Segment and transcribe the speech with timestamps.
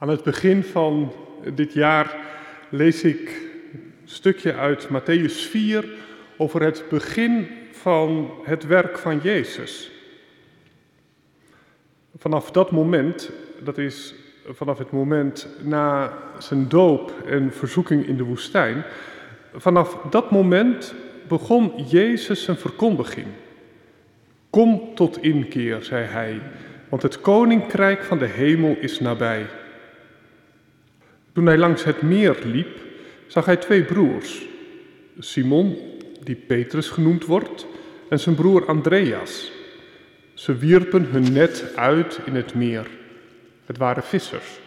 [0.00, 1.12] Aan het begin van
[1.54, 2.16] dit jaar
[2.68, 5.84] lees ik een stukje uit Matthäus 4
[6.36, 9.90] over het begin van het werk van Jezus.
[12.16, 13.30] Vanaf dat moment,
[13.62, 14.14] dat is
[14.46, 18.84] vanaf het moment na zijn doop en verzoeking in de woestijn,
[19.54, 20.94] vanaf dat moment
[21.28, 23.26] begon Jezus zijn verkondiging.
[24.50, 26.40] Kom tot inkeer, zei hij,
[26.88, 29.46] want het koninkrijk van de hemel is nabij.
[31.32, 32.78] Toen hij langs het meer liep,
[33.26, 34.46] zag hij twee broers.
[35.18, 35.78] Simon,
[36.22, 37.66] die Petrus genoemd wordt,
[38.08, 39.52] en zijn broer Andreas.
[40.34, 42.86] Ze wierpen hun net uit in het meer.
[43.66, 44.60] Het waren vissers.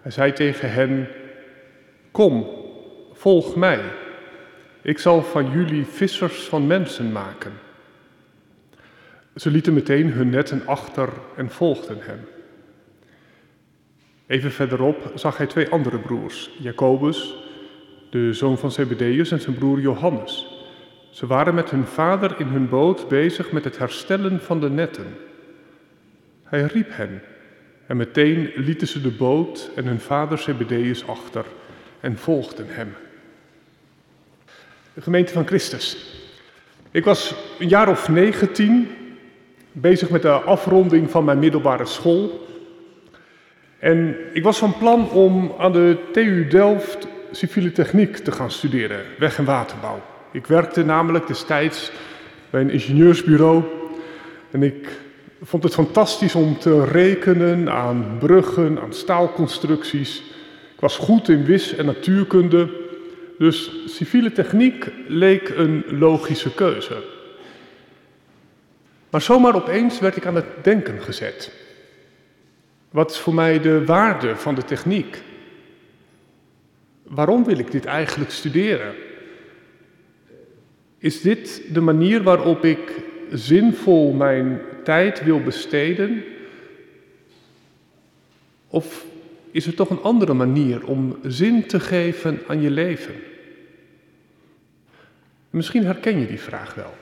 [0.00, 1.08] Hij zei tegen hen:
[2.10, 2.46] Kom,
[3.12, 3.80] volg mij.
[4.82, 7.52] Ik zal van jullie vissers van mensen maken.
[9.36, 12.20] Ze lieten meteen hun netten achter en volgden hem.
[14.26, 17.34] Even verderop zag hij twee andere broers, Jacobus,
[18.10, 20.46] de zoon van Zebedeus, en zijn broer Johannes.
[21.10, 25.16] Ze waren met hun vader in hun boot bezig met het herstellen van de netten.
[26.42, 27.22] Hij riep hen
[27.86, 31.44] en meteen lieten ze de boot en hun vader Zebedeus achter
[32.00, 32.94] en volgden hem.
[34.94, 36.14] De gemeente van Christus.
[36.90, 38.88] Ik was een jaar of negentien
[39.72, 42.46] bezig met de afronding van mijn middelbare school.
[43.86, 49.00] En ik was van plan om aan de TU Delft civiele techniek te gaan studeren,
[49.18, 50.02] weg- en waterbouw.
[50.32, 51.90] Ik werkte namelijk destijds
[52.50, 53.62] bij een ingenieursbureau
[54.50, 54.88] en ik
[55.42, 60.18] vond het fantastisch om te rekenen aan bruggen, aan staalconstructies.
[60.74, 62.68] Ik was goed in wis- en natuurkunde,
[63.38, 67.02] dus civiele techniek leek een logische keuze.
[69.10, 71.64] Maar zomaar opeens werd ik aan het denken gezet.
[72.96, 75.22] Wat is voor mij de waarde van de techniek?
[77.02, 78.94] Waarom wil ik dit eigenlijk studeren?
[80.98, 86.24] Is dit de manier waarop ik zinvol mijn tijd wil besteden?
[88.68, 89.04] Of
[89.50, 93.14] is er toch een andere manier om zin te geven aan je leven?
[95.50, 96.94] Misschien herken je die vraag wel.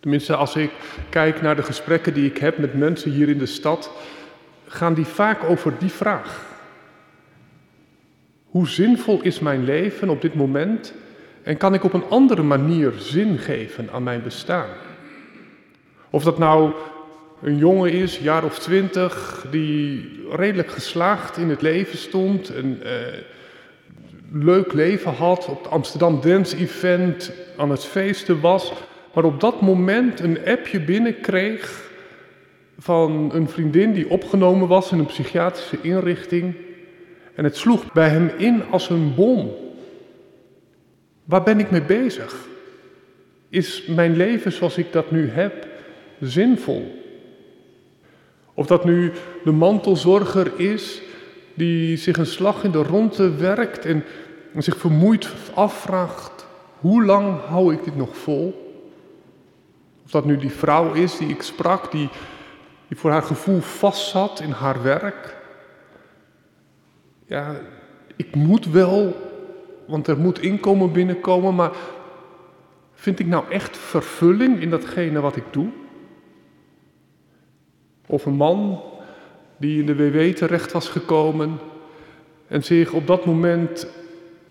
[0.00, 0.70] Tenminste, als ik
[1.10, 3.90] kijk naar de gesprekken die ik heb met mensen hier in de stad,
[4.72, 6.50] gaan die vaak over die vraag.
[8.44, 10.94] Hoe zinvol is mijn leven op dit moment
[11.42, 14.68] en kan ik op een andere manier zin geven aan mijn bestaan?
[16.10, 16.72] Of dat nou
[17.42, 22.90] een jongen is, jaar of twintig, die redelijk geslaagd in het leven stond, een uh,
[24.32, 28.72] leuk leven had, op het Amsterdam Dance Event aan het feesten was,
[29.14, 31.90] maar op dat moment een appje binnenkreeg
[32.82, 36.54] van een vriendin die opgenomen was in een psychiatrische inrichting.
[37.34, 39.50] En het sloeg bij hem in als een bom.
[41.24, 42.48] Waar ben ik mee bezig?
[43.48, 45.66] Is mijn leven zoals ik dat nu heb
[46.20, 47.00] zinvol?
[48.54, 49.12] Of dat nu
[49.44, 51.02] de mantelzorger is
[51.54, 54.04] die zich een slag in de ronde werkt en
[54.56, 56.46] zich vermoeid afvraagt:
[56.80, 58.70] hoe lang hou ik dit nog vol?
[60.04, 62.08] Of dat nu die vrouw is die ik sprak, die
[62.92, 65.36] die voor haar gevoel vastzat in haar werk.
[67.26, 67.56] Ja,
[68.16, 69.16] ik moet wel,
[69.86, 71.70] want er moet inkomen binnenkomen, maar
[72.94, 75.68] vind ik nou echt vervulling in datgene wat ik doe?
[78.06, 78.82] Of een man
[79.56, 81.58] die in de WW terecht was gekomen
[82.46, 83.86] en zich op dat moment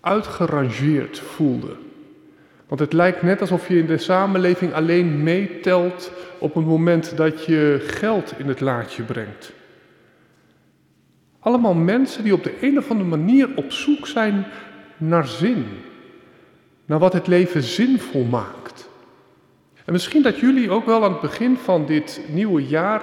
[0.00, 1.76] uitgerangeerd voelde.
[2.72, 7.44] Want het lijkt net alsof je in de samenleving alleen meetelt op het moment dat
[7.44, 9.52] je geld in het laadje brengt.
[11.40, 14.46] Allemaal mensen die op de een of andere manier op zoek zijn
[14.96, 15.66] naar zin.
[16.84, 18.88] Naar wat het leven zinvol maakt.
[19.84, 23.02] En misschien dat jullie ook wel aan het begin van dit nieuwe jaar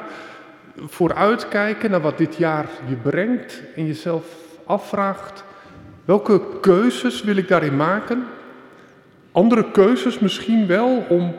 [0.75, 4.35] vooruitkijken naar wat dit jaar je brengt en jezelf
[4.65, 5.43] afvraagt:
[6.05, 8.23] welke keuzes wil ik daarin maken?
[9.39, 11.35] Andere keuzes misschien wel om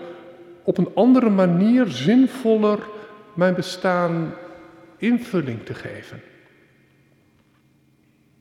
[0.62, 2.78] op een andere manier zinvoller
[3.34, 4.34] mijn bestaan
[4.96, 6.22] invulling te geven.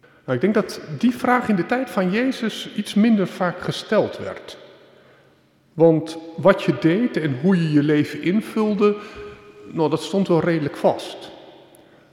[0.02, 4.18] Nou, ik denk dat die vraag in de tijd van Jezus iets minder vaak gesteld
[4.18, 4.58] werd.
[5.74, 8.96] Want wat je deed en hoe je je leven invulde,
[9.72, 11.32] nou, dat stond wel redelijk vast.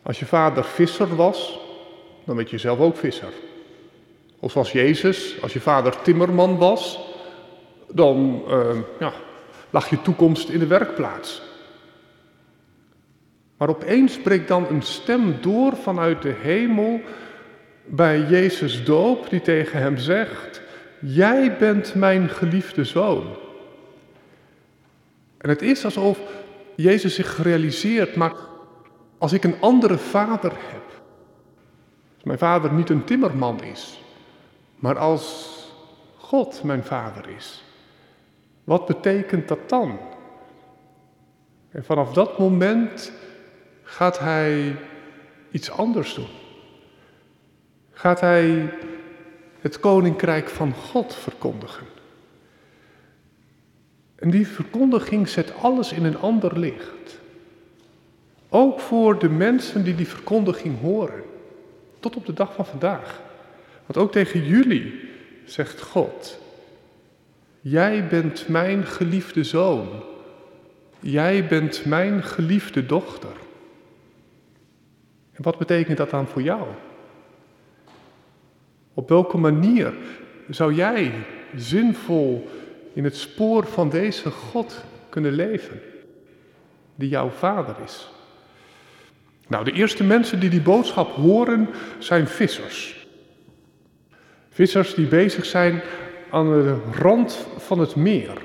[0.02, 1.58] Als je vader visser was,
[2.24, 3.32] dan werd je zelf ook visser.
[4.38, 7.05] Of zoals Jezus, als je vader timmerman was,
[7.96, 9.12] dan uh, ja,
[9.70, 11.42] lag je toekomst in de werkplaats.
[13.56, 17.00] Maar opeens breekt dan een stem door vanuit de hemel
[17.84, 20.60] bij Jezus doop, die tegen hem zegt:
[21.00, 23.36] Jij bent mijn geliefde zoon.
[25.38, 26.18] En het is alsof
[26.76, 28.32] Jezus zich realiseert, maar
[29.18, 30.84] als ik een andere vader heb,
[32.14, 34.00] als mijn vader niet een timmerman is,
[34.76, 35.54] maar als
[36.16, 37.64] God mijn vader is,
[38.66, 39.98] wat betekent dat dan?
[41.70, 43.12] En vanaf dat moment
[43.82, 44.76] gaat hij
[45.50, 46.28] iets anders doen.
[47.92, 48.72] Gaat hij
[49.60, 51.86] het koninkrijk van God verkondigen.
[54.16, 57.18] En die verkondiging zet alles in een ander licht.
[58.48, 61.22] Ook voor de mensen die die verkondiging horen.
[62.00, 63.20] Tot op de dag van vandaag.
[63.86, 65.08] Want ook tegen jullie
[65.44, 66.44] zegt God.
[67.68, 69.88] Jij bent mijn geliefde zoon.
[71.00, 73.32] Jij bent mijn geliefde dochter.
[75.32, 76.66] En wat betekent dat dan voor jou?
[78.94, 79.94] Op welke manier
[80.48, 81.12] zou jij
[81.56, 82.48] zinvol
[82.92, 85.80] in het spoor van deze God kunnen leven,
[86.94, 88.08] die jouw vader is?
[89.48, 93.06] Nou, de eerste mensen die die boodschap horen zijn vissers.
[94.50, 95.82] Vissers die bezig zijn
[96.30, 98.42] aan de rand van het meer.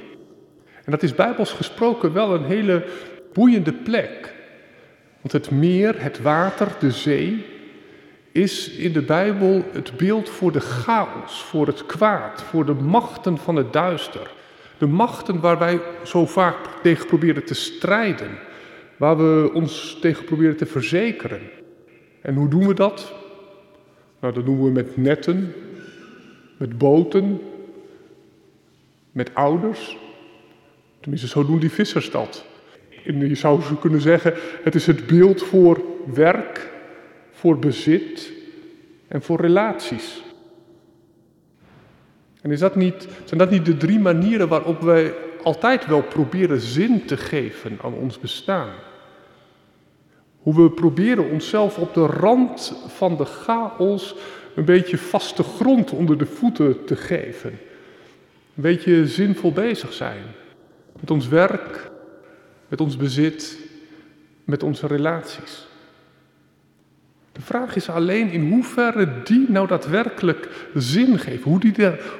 [0.83, 2.85] En dat is bijbels gesproken wel een hele
[3.33, 4.33] boeiende plek.
[5.21, 7.45] Want het meer, het water, de zee,
[8.31, 13.37] is in de Bijbel het beeld voor de chaos, voor het kwaad, voor de machten
[13.37, 14.31] van het duister.
[14.77, 18.29] De machten waar wij zo vaak tegen proberen te strijden,
[18.97, 21.41] waar we ons tegen proberen te verzekeren.
[22.21, 23.13] En hoe doen we dat?
[24.19, 25.53] Nou, dat doen we met netten,
[26.57, 27.41] met boten,
[29.11, 29.97] met ouders.
[30.99, 32.45] Tenminste, zo doen die vissers dat.
[33.05, 35.81] En je zou zo kunnen zeggen, het is het beeld voor
[36.13, 36.71] werk,
[37.31, 38.31] voor bezit
[39.07, 40.21] en voor relaties.
[42.41, 46.59] En is dat niet, zijn dat niet de drie manieren waarop wij altijd wel proberen
[46.59, 48.69] zin te geven aan ons bestaan?
[50.37, 54.15] Hoe we proberen onszelf op de rand van de chaos
[54.55, 57.59] een beetje vaste grond onder de voeten te geven.
[58.55, 60.23] Een beetje zinvol bezig zijn.
[60.99, 61.91] Met ons werk,
[62.67, 63.57] met ons bezit,
[64.43, 65.67] met onze relaties.
[67.31, 71.73] De vraag is alleen in hoeverre die nou daadwerkelijk zin geven, hoe die,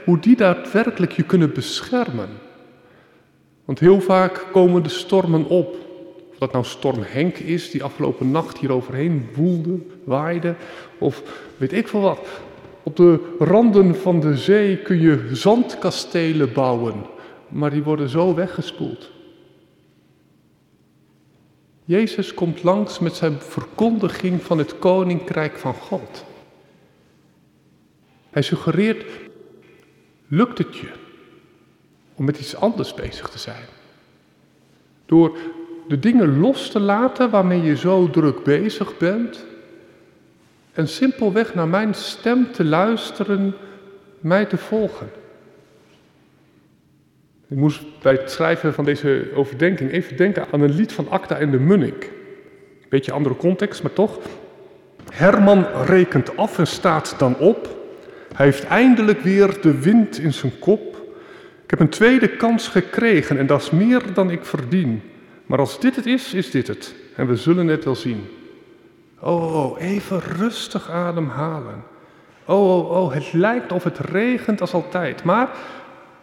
[0.06, 2.30] hoe die daadwerkelijk je kunnen beschermen.
[3.66, 5.76] Want heel vaak komen de stormen op.
[6.32, 10.56] Of dat nou storm Henk is, die afgelopen nacht hier overheen woelde, waaide,
[10.98, 11.24] of
[11.58, 12.28] weet ik veel wat.
[12.84, 17.06] Op de randen van de zee kun je zandkastelen bouwen,
[17.48, 19.12] maar die worden zo weggespoeld.
[21.86, 26.26] Jezus komt langs met zijn verkondiging van het koninkrijk van God.
[28.30, 29.06] Hij suggereert,
[30.28, 30.90] lukt het je
[32.16, 33.66] om met iets anders bezig te zijn?
[35.06, 35.38] Door
[35.88, 39.46] de dingen los te laten waarmee je zo druk bezig bent
[40.74, 43.54] en simpelweg naar mijn stem te luisteren,
[44.20, 45.10] mij te volgen.
[47.48, 51.38] Ik moest bij het schrijven van deze overdenking even denken aan een lied van Acta
[51.38, 52.12] en de Munnik.
[52.90, 54.20] Beetje andere context, maar toch.
[55.14, 57.80] Herman rekent af en staat dan op.
[58.34, 60.96] Hij heeft eindelijk weer de wind in zijn kop.
[61.64, 65.02] Ik heb een tweede kans gekregen en dat is meer dan ik verdien.
[65.46, 66.96] Maar als dit het is, is dit het.
[67.16, 68.26] En we zullen het wel zien.
[69.22, 71.84] Oh, even rustig ademhalen.
[72.46, 75.50] Oh, oh, oh, het lijkt of het regent als altijd, maar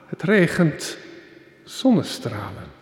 [0.06, 0.98] het regent
[1.64, 2.76] zonnestralen.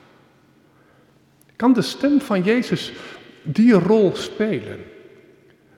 [1.57, 2.93] Kan de stem van Jezus
[3.43, 4.79] die rol spelen?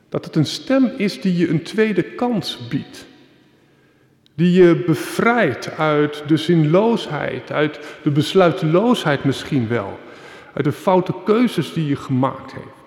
[0.08, 3.06] Dat het een stem is die je een tweede kans biedt.
[4.34, 9.98] Die je bevrijdt uit de zinloosheid, uit de besluiteloosheid misschien wel.
[10.52, 12.77] Uit de foute keuzes die je gemaakt heeft.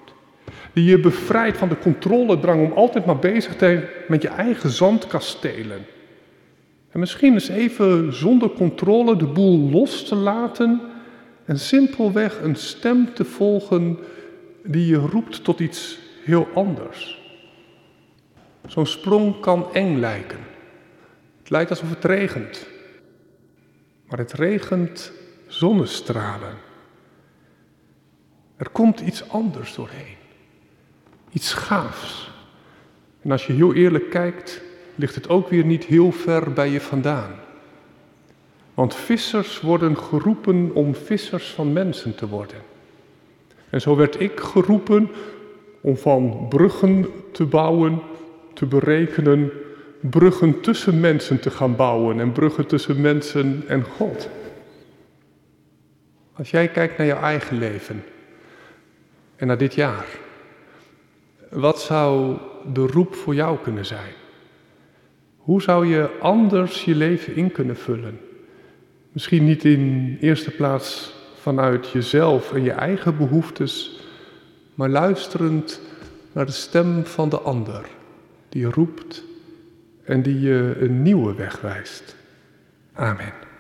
[0.74, 4.70] Die je bevrijdt van de controledrang om altijd maar bezig te zijn met je eigen
[4.70, 5.86] zandkastelen.
[6.90, 10.82] En misschien eens even zonder controle de boel los te laten
[11.46, 14.00] en simpelweg een stem te volgen
[14.64, 17.20] die je roept tot iets heel anders.
[18.68, 20.40] Zo'n sprong kan eng lijken.
[21.40, 22.68] Het lijkt alsof het regent.
[24.08, 25.12] Maar het regent
[25.48, 26.58] zonnestralen.
[28.58, 30.21] Er komt iets anders doorheen.
[31.32, 32.32] Iets gaafs.
[33.22, 34.62] En als je heel eerlijk kijkt,
[34.96, 37.32] ligt het ook weer niet heel ver bij je vandaan.
[38.74, 42.58] Want vissers worden geroepen om vissers van mensen te worden.
[43.70, 45.10] En zo werd ik geroepen
[45.82, 48.02] om van bruggen te bouwen,
[48.54, 49.52] te berekenen,
[50.00, 54.30] bruggen tussen mensen te gaan bouwen en bruggen tussen mensen en God.
[56.34, 58.04] Als jij kijkt naar jouw eigen leven
[59.36, 60.06] en naar dit jaar,
[61.52, 62.38] wat zou
[62.74, 64.14] de roep voor jou kunnen zijn?
[65.38, 68.20] Hoe zou je anders je leven in kunnen vullen?
[69.12, 74.00] Misschien niet in eerste plaats vanuit jezelf en je eigen behoeftes,
[74.76, 75.82] maar luisterend
[76.32, 77.86] naar de stem van de ander,
[78.50, 79.24] die roept
[80.04, 82.16] en die je een nieuwe weg wijst.
[82.94, 83.51] Amen.